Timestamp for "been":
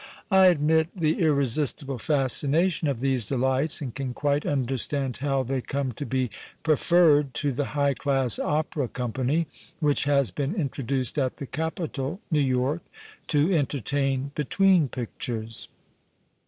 10.31-10.55